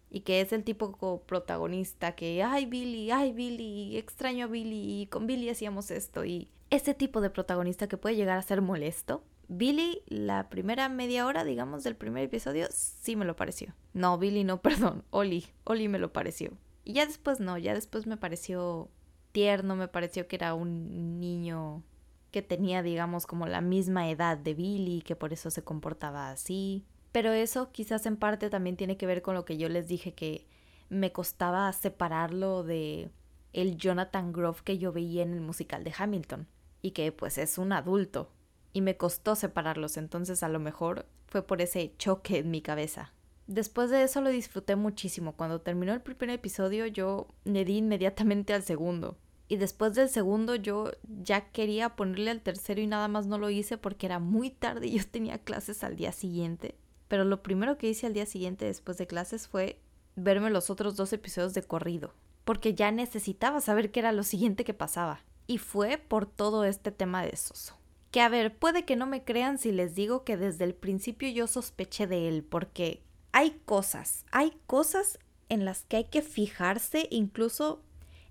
[0.10, 5.27] Y que es el tipo protagonista que, ay Billy, ay Billy, extraño a Billy, con
[5.27, 6.25] Billy hacíamos esto.
[6.25, 9.23] Y ese tipo de protagonista que puede llegar a ser molesto.
[9.51, 13.73] Billy, la primera media hora, digamos, del primer episodio, sí me lo pareció.
[13.93, 16.51] No, Billy no, perdón, Oli, Oli me lo pareció.
[16.85, 18.89] Y ya después no, ya después me pareció
[19.31, 21.83] tierno, me pareció que era un niño
[22.29, 26.85] que tenía, digamos, como la misma edad de Billy, que por eso se comportaba así.
[27.12, 30.13] Pero eso quizás en parte también tiene que ver con lo que yo les dije
[30.13, 30.45] que
[30.89, 33.09] me costaba separarlo de
[33.51, 36.47] el Jonathan Grove que yo veía en el musical de Hamilton
[36.83, 38.31] y que pues es un adulto
[38.73, 43.13] y me costó separarlos, entonces a lo mejor fue por ese choque en mi cabeza.
[43.49, 45.34] Después de eso lo disfruté muchísimo.
[45.34, 49.17] Cuando terminó el primer episodio yo le di inmediatamente al segundo.
[49.47, 50.91] Y después del segundo yo
[51.23, 54.86] ya quería ponerle al tercero y nada más no lo hice porque era muy tarde
[54.86, 56.75] y yo tenía clases al día siguiente.
[57.08, 59.82] Pero lo primero que hice al día siguiente después de clases fue
[60.15, 62.13] verme los otros dos episodios de corrido.
[62.45, 65.21] Porque ya necesitaba saber qué era lo siguiente que pasaba.
[65.47, 67.79] Y fue por todo este tema de Soso.
[68.12, 71.30] Que a ver, puede que no me crean si les digo que desde el principio
[71.30, 75.19] yo sospeché de él, porque hay cosas, hay cosas
[75.50, 77.84] en las que hay que fijarse incluso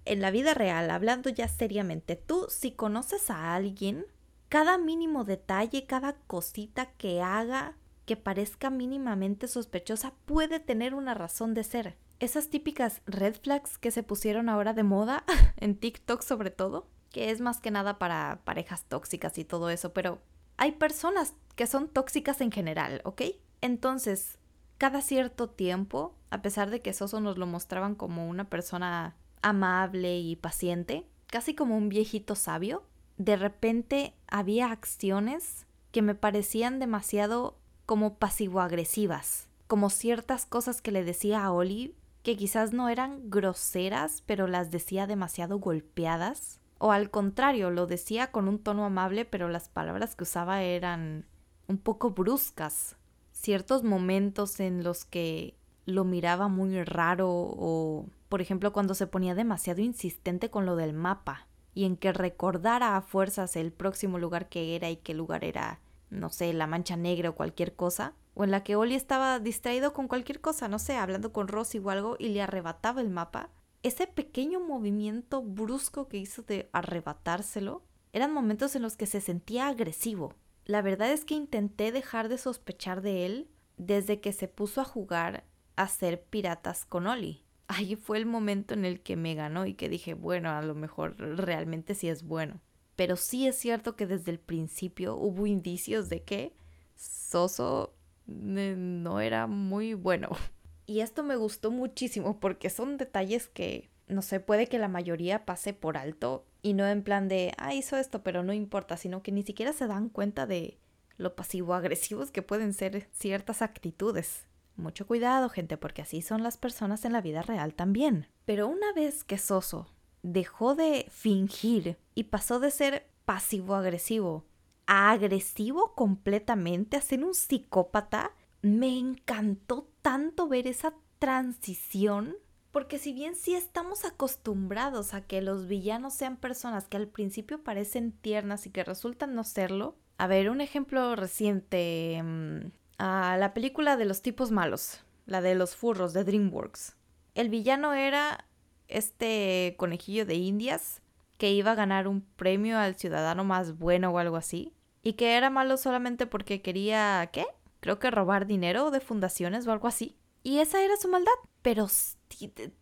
[0.04, 4.06] en la vida real, hablando ya seriamente, tú si conoces a alguien,
[4.48, 11.52] cada mínimo detalle, cada cosita que haga que parezca mínimamente sospechosa puede tener una razón
[11.52, 11.98] de ser.
[12.20, 15.24] Esas típicas red flags que se pusieron ahora de moda,
[15.58, 19.92] en TikTok sobre todo, que es más que nada para parejas tóxicas y todo eso,
[19.92, 20.20] pero
[20.56, 23.22] hay personas que son tóxicas en general, ¿ok?
[23.60, 24.38] Entonces,
[24.76, 30.18] cada cierto tiempo, a pesar de que Soso nos lo mostraban como una persona amable
[30.18, 32.84] y paciente, casi como un viejito sabio,
[33.16, 41.04] de repente había acciones que me parecían demasiado como pasivo-agresivas, como ciertas cosas que le
[41.04, 47.10] decía a Oli que quizás no eran groseras, pero las decía demasiado golpeadas, o al
[47.10, 51.26] contrario, lo decía con un tono amable, pero las palabras que usaba eran
[51.66, 52.96] un poco bruscas.
[53.32, 55.54] Ciertos momentos en los que
[55.86, 60.92] lo miraba muy raro o, por ejemplo, cuando se ponía demasiado insistente con lo del
[60.92, 65.44] mapa y en que recordara a fuerzas el próximo lugar que era y qué lugar
[65.44, 69.38] era, no sé, la mancha negra o cualquier cosa, o en la que Oli estaba
[69.38, 73.10] distraído con cualquier cosa, no sé, hablando con Rosy o algo y le arrebataba el
[73.10, 73.50] mapa,
[73.82, 79.68] ese pequeño movimiento brusco que hizo de arrebatárselo, eran momentos en los que se sentía
[79.68, 80.34] agresivo.
[80.64, 84.84] La verdad es que intenté dejar de sospechar de él desde que se puso a
[84.84, 85.44] jugar
[85.76, 87.44] a ser piratas con Oli.
[87.68, 90.74] Ahí fue el momento en el que me ganó y que dije, bueno, a lo
[90.74, 92.60] mejor realmente sí es bueno.
[92.96, 96.56] Pero sí es cierto que desde el principio hubo indicios de que
[96.96, 97.94] Soso
[98.26, 100.30] eh, no era muy bueno.
[100.88, 105.44] Y esto me gustó muchísimo porque son detalles que, no sé, puede que la mayoría
[105.44, 109.22] pase por alto y no en plan de, ah, hizo esto, pero no importa, sino
[109.22, 110.78] que ni siquiera se dan cuenta de
[111.18, 114.46] lo pasivo-agresivos que pueden ser ciertas actitudes.
[114.76, 118.26] Mucho cuidado, gente, porque así son las personas en la vida real también.
[118.46, 124.46] Pero una vez que Soso dejó de fingir y pasó de ser pasivo-agresivo
[124.86, 132.34] a agresivo completamente, a ser un psicópata, me encantó tanto ver esa transición.
[132.70, 137.62] Porque si bien sí estamos acostumbrados a que los villanos sean personas que al principio
[137.62, 143.52] parecen tiernas y que resultan no serlo, a ver, un ejemplo reciente, mm, a la
[143.52, 146.96] película de los tipos malos, la de los furros de DreamWorks.
[147.34, 148.46] El villano era
[148.86, 151.02] este conejillo de Indias
[151.36, 154.72] que iba a ganar un premio al ciudadano más bueno o algo así.
[155.02, 157.44] Y que era malo solamente porque quería, ¿qué?
[157.80, 160.16] Creo que robar dinero de fundaciones o algo así.
[160.42, 161.32] Y esa era su maldad.
[161.62, 161.88] Pero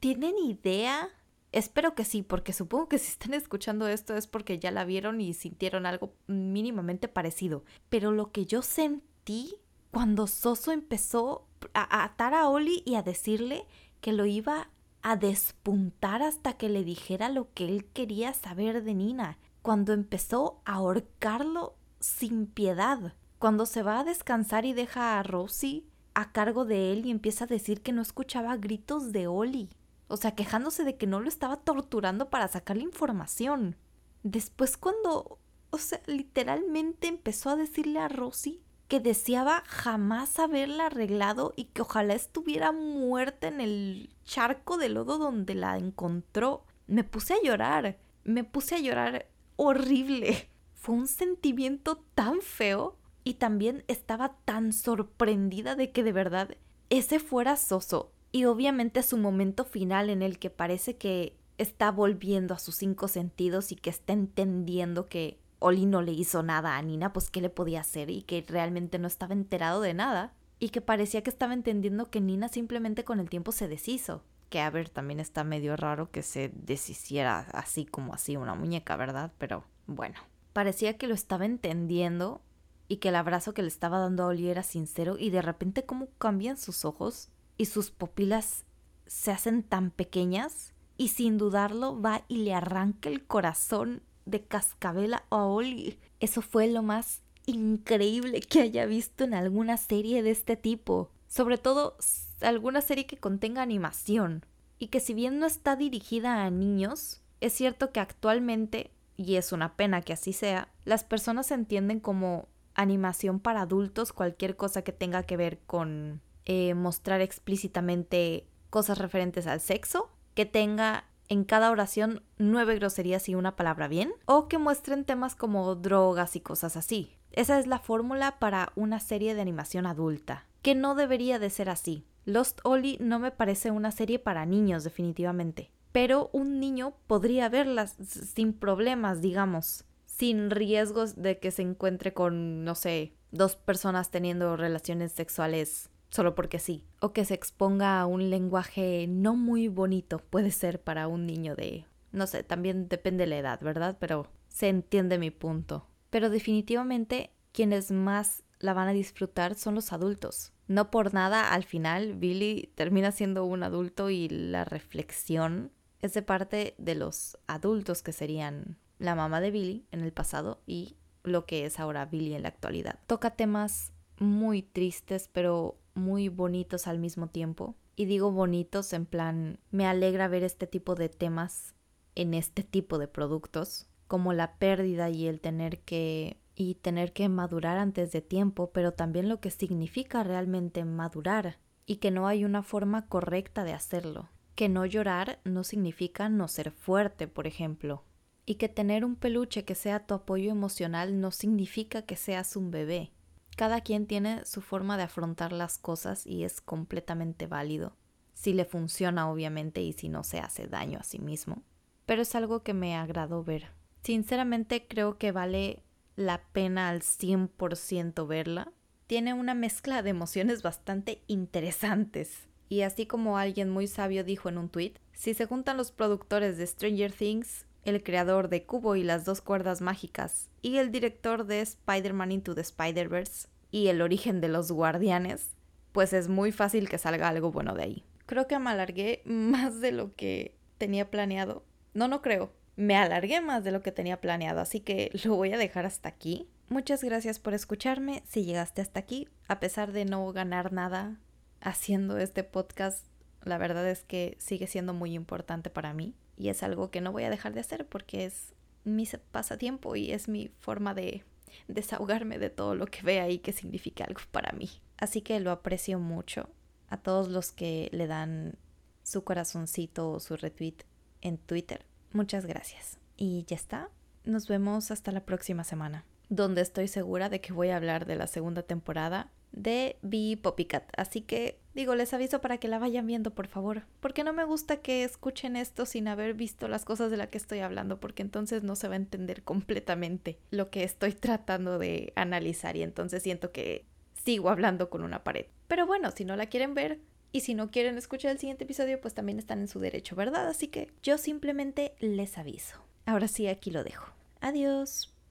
[0.01, 1.09] ¿tienen idea?
[1.53, 5.21] Espero que sí, porque supongo que si están escuchando esto es porque ya la vieron
[5.21, 7.65] y sintieron algo mínimamente parecido.
[7.89, 9.57] Pero lo que yo sentí
[9.91, 13.67] cuando Soso empezó a atar a Oli y a decirle
[14.01, 14.69] que lo iba
[15.03, 20.61] a despuntar hasta que le dijera lo que él quería saber de Nina, cuando empezó
[20.65, 23.15] a ahorcarlo sin piedad,
[23.47, 27.45] cuando se va a descansar y deja a Rosie a cargo de él y empieza
[27.45, 29.71] a decir que no escuchaba gritos de Oli,
[30.09, 33.77] o sea, quejándose de que no lo estaba torturando para sacarle información.
[34.25, 35.39] Después cuando,
[35.71, 41.83] o sea, literalmente empezó a decirle a Rosie que deseaba jamás haberla arreglado y que
[41.83, 46.65] ojalá estuviera muerta en el charco de lodo donde la encontró.
[46.89, 50.51] Me puse a llorar, me puse a llorar horrible.
[50.75, 56.57] Fue un sentimiento tan feo y también estaba tan sorprendida de que de verdad
[56.91, 58.13] ese fuera Soso.
[58.31, 63.09] Y obviamente su momento final en el que parece que está volviendo a sus cinco
[63.09, 67.41] sentidos y que está entendiendo que Oli no le hizo nada a Nina, pues qué
[67.41, 71.31] le podía hacer y que realmente no estaba enterado de nada y que parecía que
[71.31, 74.23] estaba entendiendo que Nina simplemente con el tiempo se deshizo.
[74.51, 78.95] Que a ver, también está medio raro que se deshiciera así como así una muñeca,
[78.95, 79.33] ¿verdad?
[79.39, 80.21] Pero bueno,
[80.53, 82.41] parecía que lo estaba entendiendo
[82.89, 85.85] y que el abrazo que le estaba dando a Oli era sincero y de repente
[85.85, 88.65] cómo cambian sus ojos y sus pupilas
[89.07, 95.15] se hacen tan pequeñas y sin dudarlo va y le arranca el corazón de cascabel
[95.15, 95.99] a Oli.
[96.21, 101.11] Eso fue lo más increíble que haya visto en alguna serie de este tipo.
[101.29, 101.97] Sobre todo
[102.41, 104.45] alguna serie que contenga animación.
[104.79, 109.53] Y que si bien no está dirigida a niños, es cierto que actualmente, y es
[109.53, 114.93] una pena que así sea, las personas entienden como animación para adultos cualquier cosa que
[114.93, 121.71] tenga que ver con eh, mostrar explícitamente cosas referentes al sexo, que tenga en cada
[121.71, 126.77] oración nueve groserías y una palabra bien, o que muestren temas como drogas y cosas
[126.77, 127.17] así.
[127.33, 131.69] Esa es la fórmula para una serie de animación adulta, que no debería de ser
[131.69, 132.07] así.
[132.25, 137.97] Lost Ollie no me parece una serie para niños definitivamente, pero un niño podría verlas
[138.35, 139.85] sin problemas, digamos,
[140.17, 146.35] sin riesgos de que se encuentre con, no sé, dos personas teniendo relaciones sexuales solo
[146.35, 151.09] porque sí, o que se exponga a un lenguaje no muy bonito, puede ser para
[151.09, 153.99] un niño de, no sé, también depende de la edad, ¿verdad?
[154.01, 155.87] Pero se entiende mi punto.
[156.09, 160.53] Pero definitivamente quienes más la van a disfrutar son los adultos.
[160.67, 166.23] No por nada, al final Billy termina siendo un adulto y la reflexión es de
[166.23, 171.47] parte de los adultos que serían la mamá de Billy en el pasado y lo
[171.47, 173.01] que es ahora Billy en la actualidad.
[173.07, 177.75] Toca temas muy tristes pero muy bonitos al mismo tiempo.
[177.97, 181.75] Y digo bonitos en plan, me alegra ver este tipo de temas
[182.15, 187.29] en este tipo de productos, como la pérdida y el tener que y tener que
[187.29, 192.47] madurar antes de tiempo, pero también lo que significa realmente madurar y que no hay
[192.47, 194.31] una forma correcta de hacerlo.
[194.55, 198.05] Que no llorar no significa no ser fuerte, por ejemplo.
[198.47, 202.71] Y que tener un peluche que sea tu apoyo emocional no significa que seas un
[202.71, 203.11] bebé.
[203.57, 207.97] Cada quien tiene su forma de afrontar las cosas y es completamente válido.
[208.35, 211.63] Si le funciona, obviamente, y si no se hace daño a sí mismo.
[212.05, 213.69] Pero es algo que me agradó ver.
[214.03, 215.83] Sinceramente creo que vale
[216.17, 218.73] la pena al 100% verla.
[219.07, 222.47] Tiene una mezcla de emociones bastante interesantes.
[222.69, 226.59] Y así como alguien muy sabio dijo en un tweet, si se juntan los productores
[226.59, 231.47] de Stranger Things, el creador de Cubo y las dos cuerdas mágicas, y el director
[231.47, 235.55] de Spider-Man Into the Spider-Verse, y el origen de los guardianes,
[235.93, 238.05] pues es muy fácil que salga algo bueno de ahí.
[238.27, 241.65] Creo que me alargué más de lo que tenía planeado.
[241.95, 245.53] No, no creo me alargué más de lo que tenía planeado, así que lo voy
[245.53, 246.49] a dejar hasta aquí.
[246.69, 251.19] Muchas gracias por escucharme si llegaste hasta aquí, a pesar de no ganar nada
[251.61, 253.07] haciendo este podcast.
[253.43, 257.13] La verdad es que sigue siendo muy importante para mí y es algo que no
[257.13, 261.25] voy a dejar de hacer porque es mi pasatiempo y es mi forma de
[261.69, 264.71] desahogarme de todo lo que vea y que significa algo para mí.
[264.97, 266.49] Así que lo aprecio mucho
[266.89, 268.57] a todos los que le dan
[269.03, 270.85] su corazoncito o su retweet
[271.21, 271.85] en Twitter
[272.17, 272.99] Muchas gracias.
[273.19, 273.91] Y ya está.
[274.25, 278.17] Nos vemos hasta la próxima semana, donde estoy segura de que voy a hablar de
[278.17, 280.85] la segunda temporada de Be Poppycat.
[280.97, 283.85] Así que digo, les aviso para que la vayan viendo, por favor.
[284.01, 287.39] Porque no me gusta que escuchen esto sin haber visto las cosas de las que
[287.39, 292.13] estoy hablando, porque entonces no se va a entender completamente lo que estoy tratando de
[292.17, 293.85] analizar y entonces siento que
[294.25, 295.47] sigo hablando con una pared.
[295.69, 296.99] Pero bueno, si no la quieren ver,
[297.33, 300.49] y si no quieren escuchar el siguiente episodio, pues también están en su derecho, ¿verdad?
[300.49, 302.83] Así que yo simplemente les aviso.
[303.05, 304.11] Ahora sí, aquí lo dejo.
[304.41, 305.16] Adiós.